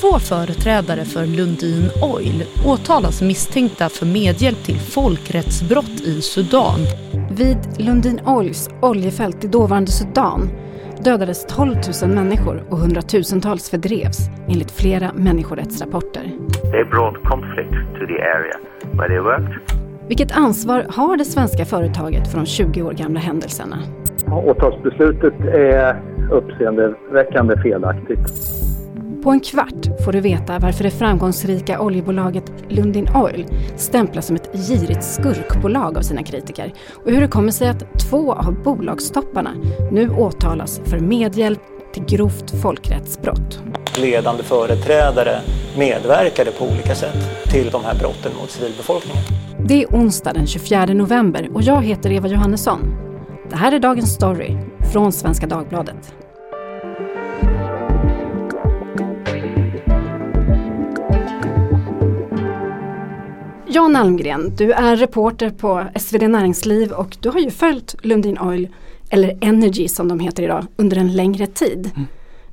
[0.00, 6.80] Två företrädare för Lundin Oil åtalas misstänkta för medhjälp till folkrättsbrott i Sudan.
[7.30, 10.50] Vid Lundin Oils oljefält i dåvarande Sudan
[11.04, 14.18] dödades 12 000 människor och hundratusentals fördrevs
[14.48, 16.22] enligt flera människorättsrapporter.
[16.72, 18.58] They brought conflict to the area
[18.92, 19.80] where they worked.
[20.08, 23.76] Vilket ansvar har det svenska företaget för de 20 år gamla händelserna?
[24.32, 28.59] Åtalsbeslutet är uppseendeväckande felaktigt.
[29.22, 33.46] På en kvart får du veta varför det framgångsrika oljebolaget Lundin Oil
[33.76, 36.72] stämplas som ett girigt skurkbolag av sina kritiker
[37.04, 39.50] och hur det kommer sig att två av bolagstopparna
[39.92, 41.60] nu åtalas för medhjälp
[41.94, 43.62] till grovt folkrättsbrott.
[43.98, 45.40] Ledande företrädare
[45.78, 49.22] medverkade på olika sätt till de här brotten mot civilbefolkningen.
[49.66, 52.80] Det är onsdag den 24 november och jag heter Eva Johannesson.
[53.50, 54.56] Det här är dagens story
[54.92, 56.14] från Svenska Dagbladet.
[63.72, 68.68] Jan Almgren, du är reporter på SvD Näringsliv och du har ju följt Lundin Oil,
[69.10, 71.90] eller Energy som de heter idag, under en längre tid.
[71.96, 72.08] Mm.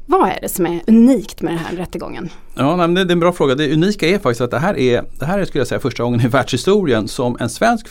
[0.05, 2.29] Vad är det som är unikt med den här rättegången?
[2.59, 3.55] Ja, nej, det är en bra fråga.
[3.55, 6.03] Det unika är faktiskt att det här är, det här är skulle jag säga, första
[6.03, 7.87] gången i världshistorien som en svensk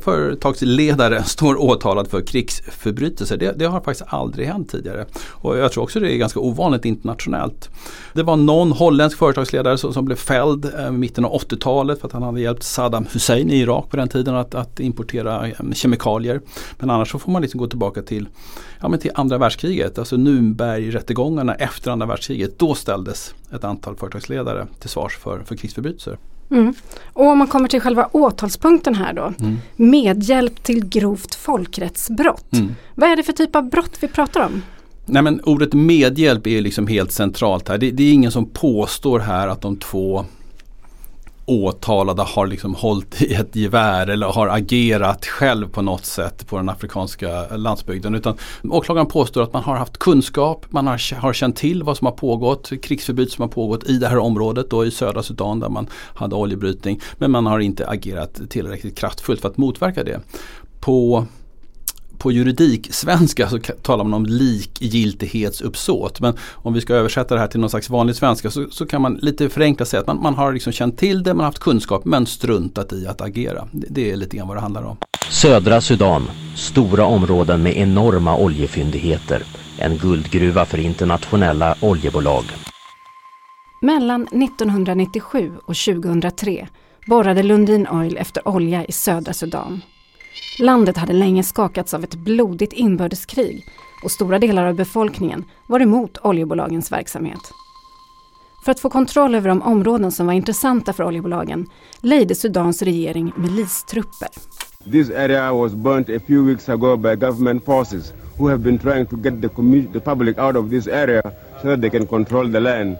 [0.00, 3.36] företagsledare står åtalad för krigsförbrytelser.
[3.36, 5.06] Det, det, har faktiskt aldrig hänt tidigare.
[5.30, 7.70] Och jag tror också det är ganska ovanligt internationellt.
[8.12, 12.06] Det var någon holländsk företagsledare som, som blev fälld eh, i mitten av 80-talet för
[12.06, 15.54] att han hade hjälpt Saddam Hussein i Irak på den tiden att, att importera eh,
[15.72, 16.40] kemikalier.
[16.78, 18.28] Men annars så får man liksom gå tillbaka till,
[18.80, 22.58] ja, men till andra världskriget, alltså Nürnbergrättegångarna efter andra världskriget.
[22.58, 26.18] Då ställdes ett antal företagsledare till svars för, för krigsförbrytelser.
[26.50, 26.74] Mm.
[27.12, 29.32] Och om man kommer till själva åtalspunkten här då.
[29.40, 29.56] Mm.
[29.76, 32.52] Medhjälp till grovt folkrättsbrott.
[32.52, 32.74] Mm.
[32.94, 34.62] Vad är det för typ av brott vi pratar om?
[35.06, 37.78] Nej men ordet medhjälp är liksom helt centralt här.
[37.78, 40.24] Det, det, är ingen som påstår här att de två
[41.50, 46.56] åtalade har liksom hållit i ett gevär eller har agerat själv på något sätt på
[46.56, 48.14] den afrikanska landsbygden.
[48.14, 52.06] Utan åklagaren påstår att man har haft kunskap, man har, har känt till vad som
[52.06, 55.68] har pågått, krigsförbud som har pågått i det här området då i södra Sudan där
[55.68, 57.00] man hade oljebrytning.
[57.18, 60.20] Men man har inte agerat tillräckligt kraftfullt för att motverka det.
[60.80, 61.26] På
[62.20, 66.20] på juridik-svenska så talar man om likgiltighetsuppsåt.
[66.20, 69.02] Men om vi ska översätta det här till någon slags vanlig svenska så, så kan
[69.02, 71.58] man lite förenklat säga att man, man, har liksom känt till det, man har haft
[71.58, 73.68] kunskap men struntat i att agera.
[73.72, 74.96] Det, det är lite grann vad det handlar om.
[75.30, 79.42] Södra Sudan, stora områden med enorma oljefyndigheter.
[79.78, 82.44] En guldgruva för internationella oljebolag.
[83.82, 86.68] Mellan 1997 och 2003
[87.06, 89.80] borrade Lundin Oil efter olja i södra Sudan.
[90.58, 93.64] Landet hade länge skakats av ett blodigt inbördeskrig
[94.04, 97.40] och stora delar av befolkningen var emot oljebolagens verksamhet.
[98.64, 101.66] För att få kontroll över de områden som var intressanta för oljebolagen
[102.00, 104.28] lejde Sudans regering milistrupper.
[104.92, 109.06] This area was burnt a few weeks ago by government forces who have been trying
[109.06, 109.48] to get the,
[109.92, 111.22] the public out of this area
[111.62, 112.96] so that they can control the land.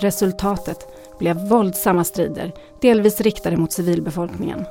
[0.00, 0.78] Resultatet
[1.18, 4.64] blev våldsamma strider, delvis riktade mot civilbefolkningen.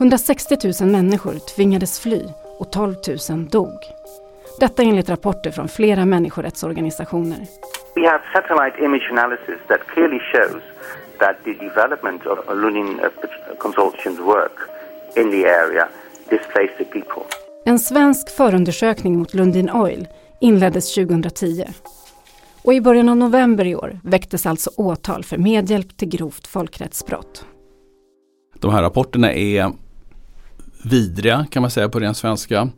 [0.00, 2.22] 160 000 människor tvingades fly
[2.58, 2.94] och 12
[3.30, 3.78] 000 dog.
[4.60, 7.46] Detta enligt rapporter från flera människorättsorganisationer.
[7.94, 10.62] We have satellite image analysis that clearly shows
[11.18, 13.00] that the development of Lunin
[13.58, 14.58] Consortium's work
[15.16, 15.88] in the area
[16.30, 17.22] displaced the people.
[17.64, 20.08] En svensk förundersökning mot Lundin Oil
[20.40, 21.64] inleddes 2010.
[22.64, 27.44] Och i början av november i år väcktes alltså åtal för medhjälp till grovt folkrättsbrott.
[28.60, 29.72] De här rapporterna är
[30.82, 32.68] vidriga kan man säga på ren svenska.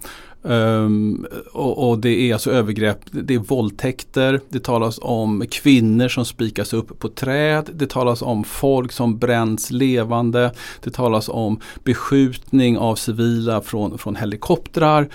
[0.42, 6.24] Um, och, och, det är alltså övergrepp, det är våldtäkter, det talas om kvinnor som
[6.24, 10.52] spikas upp på träd, det talas om folk som bränns levande,
[10.82, 15.08] det talas om beskjutning av civila från, från helikoptrar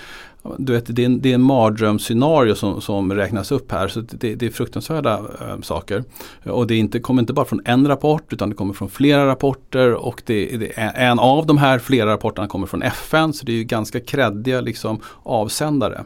[0.58, 3.88] du vet, det, är en, det är en mardrömsscenario som, som räknas upp här.
[3.88, 6.04] Så det, det är fruktansvärda äh, saker.
[6.44, 9.94] Och det inte, kommer inte bara från en rapport utan det kommer från flera rapporter
[9.94, 13.32] och det, det en av de här flera rapporterna kommer från FN.
[13.32, 16.04] Så det är ju ganska kreddiga liksom, avsändare.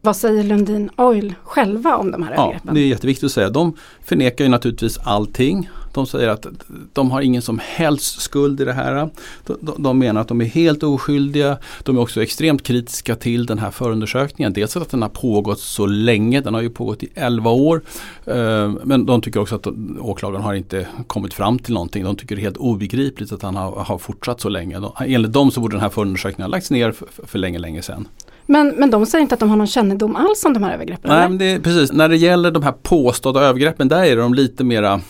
[0.00, 2.60] Vad säger Lundin Oil själva om de här övergreppen?
[2.64, 3.50] Ja, det är jätteviktigt att säga.
[3.50, 5.68] De förnekar ju naturligtvis allting.
[5.94, 6.46] De säger att
[6.92, 9.10] de har ingen som helst skuld i det här.
[9.46, 11.58] De, de, menar att de är helt oskyldiga.
[11.82, 14.52] De är också extremt kritiska till den här förundersökningen.
[14.52, 17.82] Dels att den har pågått så länge, den har ju pågått i 11 år.
[18.24, 19.66] Eh, men de tycker också att
[20.00, 22.04] åklagaren har inte kommit fram till någonting.
[22.04, 24.80] De tycker det är helt obegripligt att han har, har fortsatt så länge.
[25.00, 28.08] Enligt dem så borde den här förundersökningen ha lagts ner för, för länge, länge sedan.
[28.50, 31.10] Men, men de säger inte att de har någon kännedom alls om de här övergreppen?
[31.10, 31.92] Nej, men det är, precis.
[31.92, 35.00] När det gäller de här påstådda övergreppen, där är de lite mera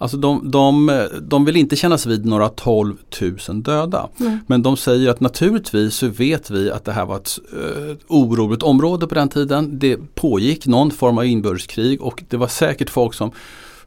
[0.00, 2.96] Alltså de, de, de vill inte kännas vid några 12
[3.48, 4.08] 000 döda.
[4.16, 4.38] Nej.
[4.46, 8.62] Men de säger att naturligtvis så vet vi att det här var ett uh, oroligt
[8.62, 9.78] område på den tiden.
[9.78, 13.32] Det pågick någon form av inbördeskrig och det var säkert folk som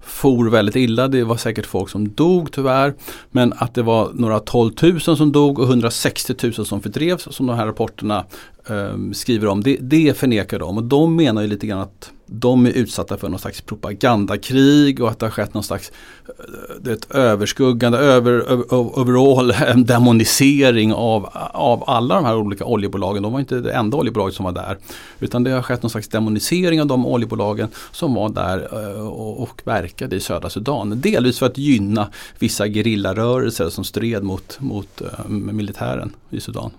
[0.02, 1.08] for väldigt illa.
[1.08, 2.94] Det var säkert folk som dog tyvärr.
[3.32, 7.48] Men att det var några 12 000 som dog och 160 000 som fördrevs som
[7.48, 9.64] de här rapporterna eh, Ehm, skriver om.
[9.64, 13.30] Det, det förnekar de och de menar ju lite grann att de är utsatta för
[13.30, 15.92] någon slags propagandakrig och att det har skett någon slags
[16.28, 16.34] eh,
[16.82, 23.24] det ett överskuggande, över, över, overall en demonisering av, av alla de här olika oljebolagen.
[23.24, 24.78] De var inte det enda oljebolaget som var där.
[25.20, 29.42] Utan det har skett någon slags demonisering av de oljebolagen som var där eh, och,
[29.42, 31.02] och verkade i södra Sudan.
[31.02, 32.08] Delvis för att gynna
[32.40, 36.72] vissa gerillarörelser som stred mot, mot eh, militären i Sudan.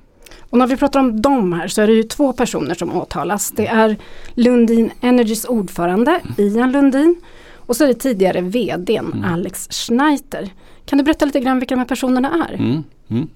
[0.52, 3.50] Och när vi pratar om dem här så är det ju två personer som åtalas.
[3.50, 3.96] Det är
[4.34, 7.16] Lundin Energys ordförande Ian Lundin
[7.56, 9.24] och så är det tidigare VDn Mm.
[9.24, 10.50] Alex Schneider.
[10.84, 12.54] Kan du berätta lite grann vilka de här personerna är?
[12.54, 13.28] Mm, mm.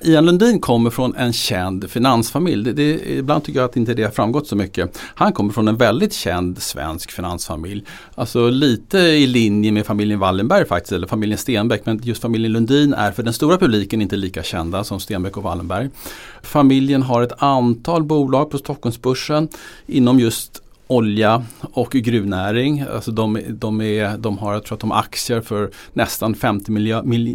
[0.00, 2.64] Ian Lundin kommer från en känd finansfamilj.
[2.64, 4.98] Det, det, ibland tycker jag att inte det har framgått så mycket.
[5.14, 7.84] Han kommer från en väldigt känd svensk finansfamilj.
[8.14, 11.86] Alltså lite i linje med familjen Wallenberg faktiskt, eller familjen Stenbeck.
[11.86, 15.42] Men just familjen Lundin är för den stora publiken inte lika kända som Stenbeck och
[15.42, 15.90] Wallenberg.
[16.42, 19.48] Familjen har ett antal bolag på Stockholmsbörsen
[19.86, 22.84] inom just olja och gruvnäring.
[22.94, 26.70] Alltså de, de, är, de har, jag tror att de har aktier för nästan 50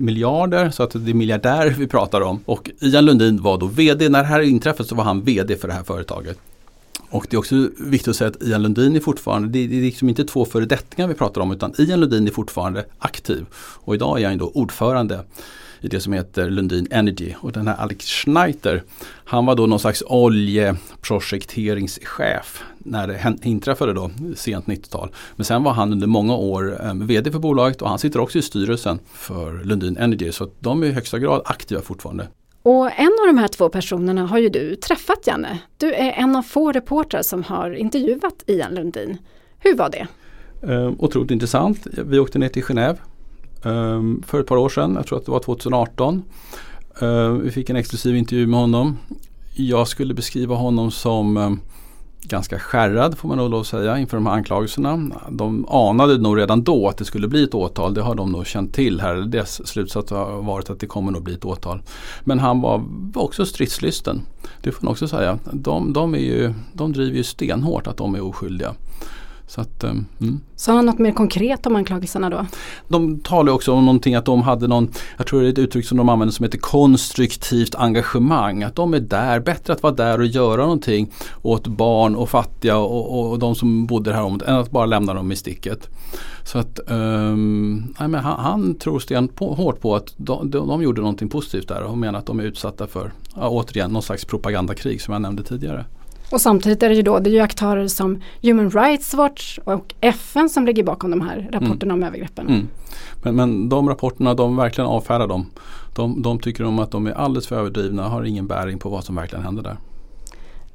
[0.02, 0.70] miljarder.
[0.70, 2.40] Så att det är miljardärer vi pratar om.
[2.46, 4.10] Och Ian Lundin var då VD.
[4.10, 6.40] När det här inträffade så var han VD för det här företaget.
[7.10, 9.78] Och det är också viktigt att säga att Ian Lundin är fortfarande, det är det
[9.78, 13.46] är liksom inte två föredettingar vi pratar om utan Ian Lundin är fortfarande aktiv.
[13.54, 15.24] Och idag är han då ordförande
[15.82, 17.34] i det som heter Lundin Energy.
[17.42, 18.84] Och den här Alex Schneider,
[19.26, 25.12] han var då någon slags oljeprojekteringschef när det inträffade då sent 90-tal.
[25.36, 28.38] Men sen var han under många år eh, VD för bolaget och han sitter också
[28.38, 30.32] i styrelsen för Lundin Energy.
[30.32, 32.28] Så att de är i högsta grad aktiva fortfarande.
[32.64, 35.60] Och en av de här två personerna har ju du träffat Janne.
[35.78, 39.18] Du är en av få reportrar som har intervjuat Ian Lundin.
[39.60, 40.08] Hur var det?
[40.64, 41.88] Eh, otroligt intressant.
[42.06, 42.98] Vi åkte ner till Genève
[43.64, 44.96] Ehm, för ett par år sedan.
[44.96, 46.24] Jag tror att det var 2018.
[47.02, 48.98] Ehm, vi fick en exklusiv intervju med honom.
[49.54, 51.60] Jag skulle beskriva honom som ehm,
[52.22, 55.12] ganska skärrad får man nog lov att säga inför de här anklagelserna.
[55.30, 57.94] De anade nog redan då att det skulle bli ett åtal.
[57.94, 59.16] Det har de nog känt till här.
[59.16, 61.82] Deras slutsats har varit att det kommer nog bli ett åtal.
[62.24, 62.84] Men han var
[63.16, 64.22] också stridslysten.
[64.62, 65.40] Det får man också säga.
[65.54, 68.76] De, de, är ju, de driver ju stenhårt att de är oskyldiga.
[69.52, 70.42] Så att, eh, mm.
[70.56, 72.46] Sa han något mer konkret om anklagelserna då?
[72.88, 75.86] De talar också om någonting att de hade någon, jag tror det är ett uttryck
[75.86, 78.64] som de använder som heter konstruktivt engagemang.
[78.64, 81.12] Att de är där, bättre att vara där och göra någonting
[81.42, 84.86] åt barn och fattiga och, och, och de som bodde här området än att bara
[84.86, 85.90] lämna dem i sticket.
[86.44, 90.68] Så att um, nej, men han, han tror sten på, hårt på att de, de,
[90.68, 94.04] de gjorde någonting positivt där och menar att de är utsatta för, ja, återigen, någon
[94.04, 95.86] slags propagandakrig som jag nämnde tidigare.
[96.32, 99.94] Och samtidigt är det ju då, det är ju aktörer som Human Rights Watch och
[100.02, 102.48] FN som ligger bakom de här rapporterna om övergreppen.
[102.48, 102.68] Mm.
[103.24, 105.46] Men, men de rapporterna, de verkligen avfärdar dem.
[105.96, 109.04] De, de tycker om att de är alldeles för överdrivna, har ingen bäring på vad
[109.04, 109.78] som verkligen händer där.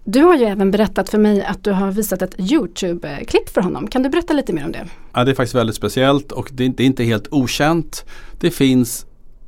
[0.05, 3.89] Du har ju även berättat för mig att du har visat ett Youtube-klipp för honom.
[3.89, 4.87] Kan du berätta lite mer om det?
[5.13, 8.05] Ja, det är faktiskt väldigt speciellt och det är, det är inte helt okänt.
[8.41, 9.07] Det finns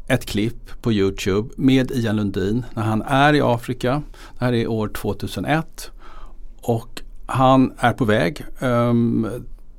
[0.09, 4.03] ett klipp på Youtube med Ian Lundin när han är i Afrika.
[4.39, 5.91] Det här är år 2001.
[6.69, 9.27] Och han är på väg um,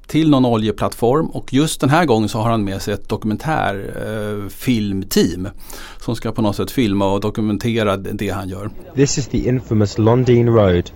[0.07, 5.45] till någon oljeplattform och just den här gången så har han med sig ett dokumentärfilmteam
[5.45, 5.51] uh,
[5.99, 8.69] som ska på något sätt filma och dokumentera det, han gör.
[8.95, 10.91] This is the infamous Londine Road.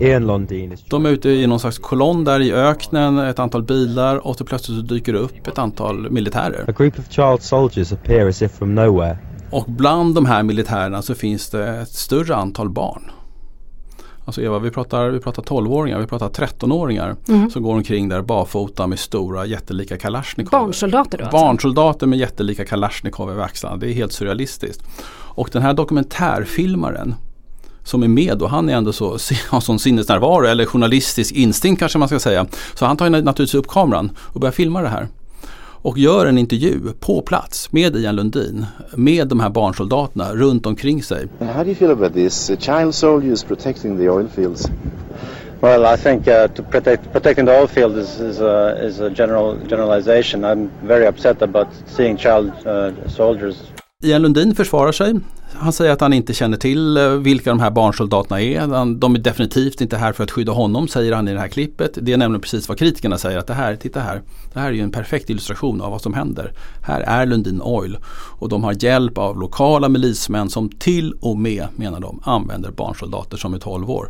[0.00, 3.62] Ian Lundin is De är ute i någon slags kolonn där i öknen, ett antal
[3.62, 6.64] bilar och så plötsligt så dyker det upp ett antal militärer.
[6.68, 9.18] A group of child soldiers appear as if from nowhere.
[9.50, 13.10] Och bland de här militärerna så finns det ett större antal barn.
[14.26, 17.50] Alltså Eva, vi pratar, vi pratar 12-åringar, vi pratar 13-åringar Mm.
[17.50, 20.60] som går omkring där barfota med stora jättelika kalasjnikov.
[20.60, 21.38] Barnsoldater då alltså?
[21.38, 23.76] Barnsoldater med jättelika kalasjnikov över axlarna.
[23.76, 24.82] Det är helt surrealistiskt.
[25.08, 27.14] Och den här dokumentärfilmaren
[27.84, 29.10] som är med och han är ändå så,
[29.48, 32.46] har sån sinnesnärvaro eller journalistisk instinkt kanske man ska säga.
[32.74, 35.08] Så han tar naturligtvis upp kameran och börjar filma det här.
[35.82, 41.02] Och gör en intervju på plats med Ian Lundin med de här barnsoldaterna runt omkring
[41.02, 41.28] sig.
[41.40, 42.50] How do you feel about this?
[42.50, 44.68] Uh, child soldiers protecting the oil fields.
[45.60, 49.10] Well, I think uh, to protect protecting the oil field is is a, is a
[49.10, 50.44] general generalization.
[50.44, 53.56] I'm very upset about seeing child uh, soldiers.
[54.04, 55.20] Ian Lundin försvarar sig.
[55.58, 58.94] Han säger att han inte känner till eh, vilka de här barnsoldaterna är.
[58.94, 61.98] De är definitivt inte här för att skydda honom säger han i det här klippet.
[62.02, 64.22] Det är nämligen precis vad kritikerna säger att det här, titta här.
[64.52, 66.52] Det här är ju en perfekt illustration av vad som händer.
[66.82, 67.98] Här är Lundin Oil
[68.38, 73.36] och de har hjälp av lokala milismän som till och med, menar de, använder barnsoldater
[73.36, 74.08] som är 12 år.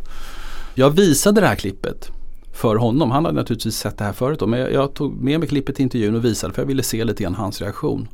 [0.75, 2.11] Jag visade det här klippet
[2.53, 3.11] för honom.
[3.11, 5.83] Han hade naturligtvis sett det här förut då, men jag tog med mig klippet till
[5.83, 8.07] intervjun och visade för jag ville se lite grann hans reaktion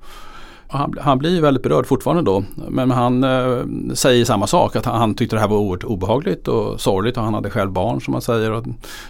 [0.68, 2.44] han, han blir ju väldigt berörd fortfarande då.
[2.70, 6.48] Men han eh, säger samma sak, att han, han tyckte det här var oerhört obehagligt
[6.48, 8.52] och sorgligt och han hade själv barn som man säger.
[8.52, 8.66] Och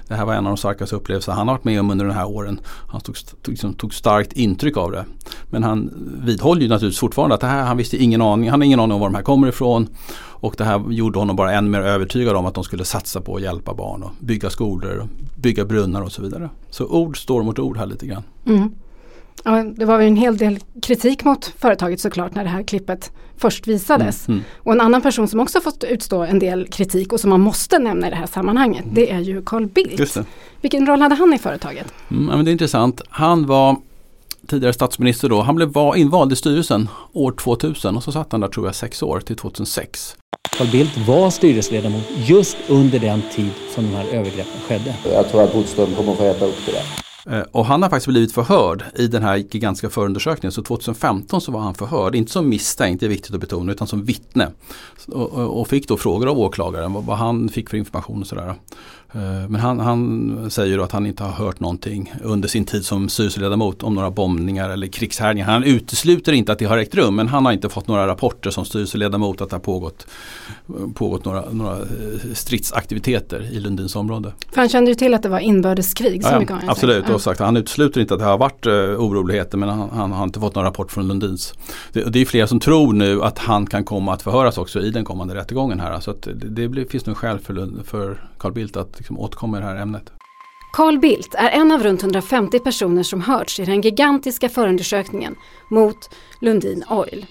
[0.07, 2.13] det här var en av de starkaste upplevelser han har varit med om under de
[2.13, 2.59] här åren.
[2.87, 5.05] Han tog, tog, liksom, tog starkt intryck av det.
[5.49, 5.89] Men han
[6.23, 8.93] vidhåller ju naturligtvis fortfarande att det här, han visste ingen aning, han har ingen aning
[8.93, 9.87] om var de här kommer ifrån.
[10.43, 13.35] Och det här gjorde honom bara än mer övertygad om att de skulle satsa på
[13.35, 16.49] att hjälpa barn och bygga skolor, och bygga brunnar och så vidare.
[16.69, 18.23] Så ord står mot ord här lite grann.
[18.45, 18.71] Mm.
[19.43, 23.11] Ja, det var ju en hel del kritik mot företaget såklart när det här klippet
[23.37, 24.27] först visades.
[24.27, 24.49] Mm, mm.
[24.57, 27.79] Och en annan person som också fått utstå en del kritik och som man måste
[27.79, 28.95] nämna i det här sammanhanget mm.
[28.95, 30.17] det är ju Carl Bildt.
[30.61, 31.93] Vilken roll hade han i företaget?
[32.11, 33.01] Mm, ja, men det är intressant.
[33.09, 33.77] Han var
[34.47, 35.41] tidigare statsminister då.
[35.41, 39.03] Han blev invald i styrelsen år 2000 och så satt han där tror jag sex
[39.03, 40.15] år till 2006.
[40.57, 44.95] Carl Bildt var styrelseledamot just under den tid som de här övergreppen skedde.
[45.13, 47.02] Jag tror att Bodström kommer att få äta upp det där.
[47.29, 50.51] Eh, och han har faktiskt blivit förhörd i den här gigantiska förundersökningen.
[50.51, 53.87] Så 2015 så var han förhörd, inte som misstänkt, det är viktigt att betona, utan
[53.87, 54.47] som vittne.
[55.07, 58.55] Och, och fick då frågor av åklagaren vad, vad han fick för information och sådär.
[59.15, 63.09] Eh, men han, han säger att han inte har hört någonting under sin tid som
[63.09, 65.47] styrelseledamot om några bombningar eller krigshärjningar.
[65.47, 68.49] Han utesluter inte att det har ägt rum men han har inte fått några rapporter
[68.49, 70.07] som styrelseledamot att det har pågått,
[70.93, 74.33] pågått några, några eh, stridsaktiviteter i Lundins område.
[74.51, 76.21] För han kände ju till att det var inbördeskrig.
[76.23, 79.69] Ja, ja, absolut, och sagt, han utesluter inte att det har varit uh, oroligheter men
[79.69, 81.53] han, han, har inte fått någon rapport från Lundins.
[81.91, 84.91] Det, det är flera som tror nu att han kan komma att förhöras också i
[84.91, 85.99] den kommande rättegången här.
[85.99, 89.61] Så det, det blir, finns nog skäl för, för Carl Bildt att liksom återkomma i
[89.61, 90.11] det här ämnet.
[90.73, 95.35] Carl Bildt är en av runt 150 personer som hörts i den gigantiska förundersökningen
[95.69, 96.09] mot
[96.41, 97.25] Lundin Oil.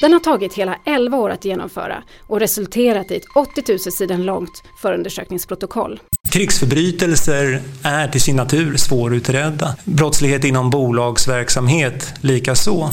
[0.00, 4.22] Den har tagit hela 11 år att genomföra och resulterat i ett 80 000 sidan
[4.22, 6.00] långt förundersökningsprotokoll.
[6.30, 9.76] Krigsförbrytelser är till sin natur svårutredda.
[9.84, 12.90] Brottslighet inom bolagsverksamhet likaså.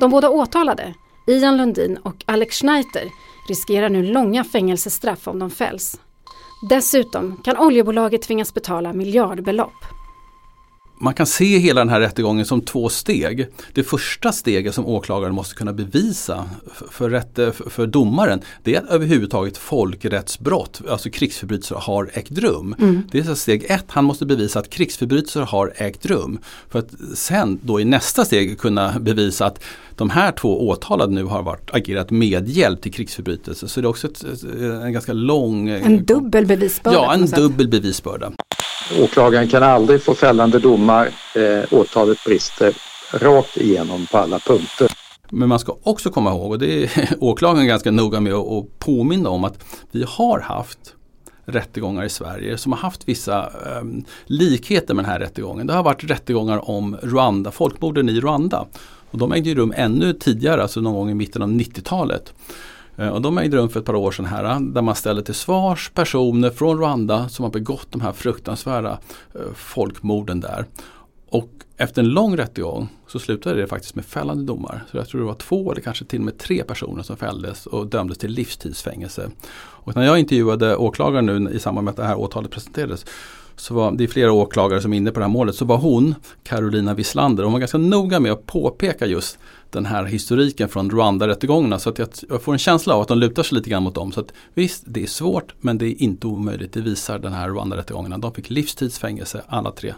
[0.00, 0.94] De båda åtalade,
[1.26, 3.04] Ian Lundin och Alex Schneiter,
[3.48, 6.00] riskerar nu långa fängelsestraff om de fälls.
[6.60, 9.84] Dessutom kan oljebolaget tvingas betala miljardbelopp
[11.00, 13.46] man kan se hela den här rättegången som två steg.
[13.72, 16.44] Det första steget som åklagaren måste kunna bevisa
[16.90, 22.74] för, rätt, för domaren det är att överhuvudtaget folkrättsbrott, alltså krigsförbrytelser har ägt rum.
[22.78, 23.02] Mm.
[23.10, 26.38] Det är steg ett, han måste bevisa att krigsförbrytelser har ägt rum.
[26.68, 29.64] För att sen då i nästa steg kunna bevisa att
[29.94, 33.66] de här två åtalade nu har varit, agerat medhjälp till krigsförbrytelser.
[33.66, 34.24] Så det är också ett,
[34.82, 35.68] en ganska lång...
[35.68, 36.96] En dubbel bevisbörda?
[36.96, 38.32] Ja, en dubbel bevisbörda.
[38.98, 41.10] Åklagaren kan aldrig få fällande domar.
[41.34, 42.74] Eh, åtalet brister
[43.12, 44.88] rakt igenom på alla punkter.
[45.30, 49.30] Men man ska också komma ihåg, och det är åklagaren ganska noga med att påminna
[49.30, 50.94] om att vi har haft
[51.44, 53.84] rättegångar i Sverige som har haft vissa eh,
[54.24, 55.66] likheter med den här rättegången.
[55.66, 58.66] Det har varit rättegångar om Rwanda, folkmorden i Rwanda.
[59.10, 62.32] Och de ägde rum ännu tidigare, alltså någon gång i mitten av 90-talet.
[63.00, 65.22] Eh, och de ägde rum för ett par år sedan här eh, där man ställde
[65.22, 68.98] till svars personer från Rwanda som har begått de här fruktansvärda
[69.34, 70.64] eh, folkmorden där.
[71.28, 74.84] Och efter en lång rättegång så slutade det faktiskt med fällande domar.
[74.90, 77.66] Så jag tror det var två eller kanske till och med tre personer som fälldes
[77.66, 79.30] och dömdes till livstidsfängelse.
[79.56, 83.06] Och när jag intervjuade åklagaren nu i samband med att det här åtalet presenterades
[83.60, 85.76] så var det är flera åklagare som är inne på det här målet, så var
[85.76, 89.38] hon, Carolina Wislander, hon var ganska noga med att påpeka just
[89.70, 91.78] den här historiken från Rwanda-rättegångarna.
[91.78, 93.94] Så att jag, jag, får en känsla av att de lutar sig lite grann mot
[93.94, 94.12] dem.
[94.12, 96.72] Så att visst, det är svårt men det är inte omöjligt.
[96.72, 98.18] Det visar den här Rwanda-rättegångarna.
[98.18, 99.94] De fick livstidsfängelse alla tre.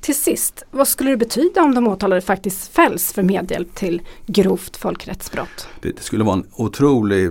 [0.00, 4.76] Till sist, vad skulle det betyda om de åtalade faktiskt fälls för medhjälp till grovt
[4.76, 5.68] folkrättsbrott?
[5.80, 7.30] Det, det skulle vara en otrolig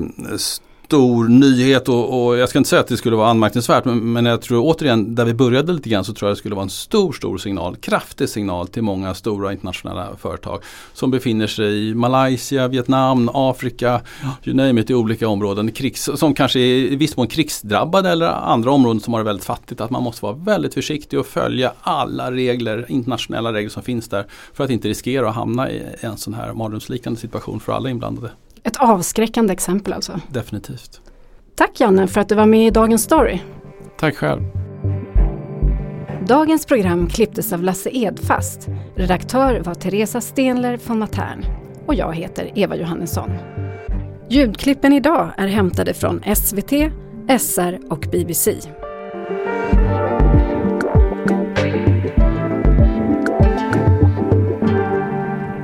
[0.94, 4.26] stor nyhet och, och, jag ska inte säga att det skulle vara anmärkningsvärt men, men
[4.26, 6.70] jag tror återigen där vi började lite grann så tror jag det skulle vara en
[6.70, 10.62] stor stor signal, kraftig signal till många stora internationella företag
[10.94, 14.02] som befinner sig i Malaysia, Vietnam, Afrika,
[14.44, 18.28] you name it, i olika områden krigs, som kanske är i viss mån krigsdrabbade eller
[18.28, 19.82] andra områden som har det väldigt fattigt.
[19.82, 24.26] Att man måste vara väldigt försiktig och följa alla regler, internationella regler som finns där
[24.54, 28.32] för att inte riskera att hamna i en sån här mardrömsliknande situation för alla inblandade.
[28.64, 30.20] Ett avskräckande exempel alltså.
[30.28, 31.02] Definitivt.
[31.56, 33.40] Tack Janne för att du var med i Dagens Story.
[34.00, 34.42] Tack själv.
[36.28, 38.68] Dagens program klipptes av Lasse Edfast.
[38.96, 41.46] Redaktör var Teresa Stenler von Matern.
[41.86, 43.30] och jag heter Eva Johannesson.
[44.30, 46.72] Ljudklippen idag är hämtade från SVT,
[47.40, 48.58] SR och BBC.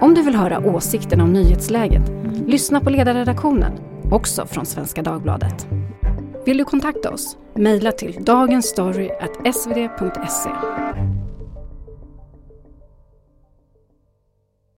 [0.01, 2.01] Om du vill höra åsikten om nyhetsläget,
[2.49, 3.73] lyssna på ledarredaktionen,
[4.11, 5.67] också från Svenska Dagbladet.
[6.45, 7.37] Vill du kontakta oss?
[7.55, 10.49] Mejla till dagensstory.svd.se.